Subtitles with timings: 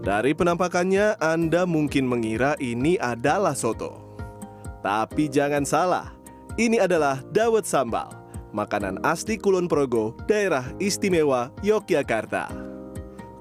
[0.00, 4.00] Dari penampakannya, Anda mungkin mengira ini adalah soto.
[4.80, 6.16] Tapi jangan salah,
[6.56, 8.08] ini adalah dawet sambal,
[8.48, 12.48] makanan asli Kulon Progo, daerah istimewa Yogyakarta.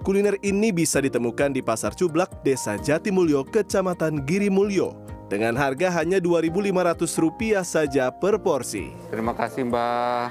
[0.04, 5.00] Kuliner ini bisa ditemukan di Pasar Cublak, Desa Jatimulyo, Kecamatan Girimulyo,
[5.32, 8.92] dengan harga hanya Rp2.500 saja per porsi.
[9.08, 10.24] Terima kasih Mbak.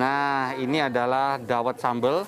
[0.00, 2.24] Nah ini adalah dawet sambal,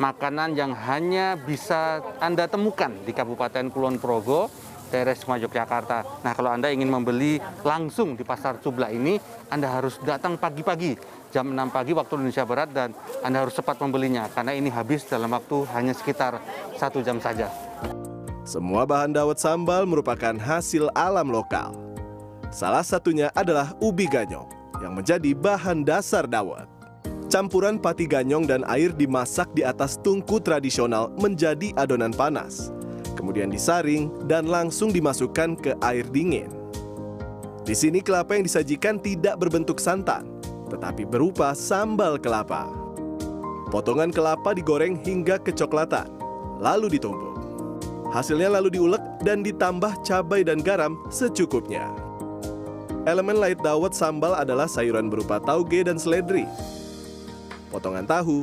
[0.00, 4.48] makanan yang hanya bisa Anda temukan di Kabupaten Kulon Progo,
[4.88, 6.24] daerah Istimewa Yogyakarta.
[6.24, 9.20] Nah kalau Anda ingin membeli langsung di Pasar Cublak ini,
[9.52, 10.96] Anda harus datang pagi-pagi,
[11.28, 15.30] jam 6 pagi waktu Indonesia Barat, dan Anda harus cepat membelinya, karena ini habis dalam
[15.30, 16.40] waktu hanya sekitar
[16.80, 17.52] satu jam saja.
[18.48, 21.76] Semua bahan dawet sambal merupakan hasil alam lokal.
[22.50, 24.48] Salah satunya adalah ubi ganyong
[24.80, 26.79] yang menjadi bahan dasar dawet.
[27.30, 32.74] Campuran pati ganyong dan air dimasak di atas tungku tradisional menjadi adonan panas.
[33.14, 36.50] Kemudian disaring dan langsung dimasukkan ke air dingin.
[37.62, 40.26] Di sini kelapa yang disajikan tidak berbentuk santan,
[40.74, 42.66] tetapi berupa sambal kelapa.
[43.70, 46.10] Potongan kelapa digoreng hingga kecoklatan,
[46.58, 47.38] lalu ditumbuk.
[48.10, 51.94] Hasilnya lalu diulek dan ditambah cabai dan garam secukupnya.
[53.06, 56.42] Elemen light dawet sambal adalah sayuran berupa tauge dan seledri,
[57.70, 58.42] potongan tahu,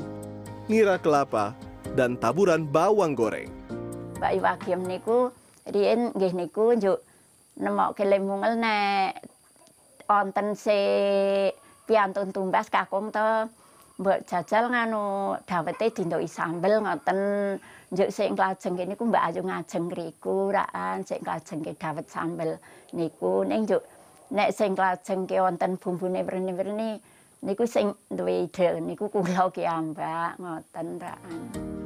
[0.72, 1.52] nira kelapa,
[1.94, 3.52] dan taburan bawang goreng.
[4.18, 5.30] Mbak Iwagiem niku
[5.68, 7.00] riyen nggih niku njuk
[7.60, 9.22] nemokke lemungel nek
[10.08, 10.80] wonten se
[11.86, 13.46] piantun tumbas kakung to
[13.98, 17.20] mbok jajal nganu dawete dindoki sambel ngoten
[17.92, 22.58] njuk sing klajeng niku Mbak Ayu ngajeng riku raan sing klajeng dawet sambel
[22.94, 23.84] niku ning njuk
[24.32, 27.02] nek sing klajeng wonten bumbune werni-werni
[27.42, 31.77] niku sing duwe ide niku kula ki ambak ngoten raan.